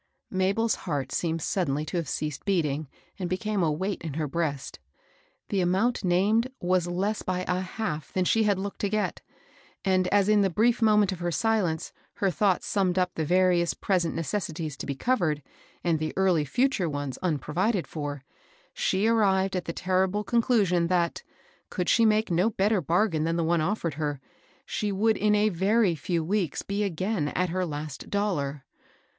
[0.31, 2.87] Mabel's heart seemed suddenly to have ceased beating,
[3.19, 4.79] and became a weight in her breast.
[5.49, 9.21] The amomit named was less by a half than she had looked to get,
[9.85, 13.75] and as in the brief moment of her silence her thoughts summed up the various
[13.75, 15.43] present necessities to be covered,
[15.83, 18.23] and the early fii ture ones unprovided for,
[18.73, 21.21] she arrived at the terrible conclusion that,
[21.69, 24.19] could she make no better bargain than the one offered her,
[24.65, 28.63] she would in a very few weeks be again at her last dollar.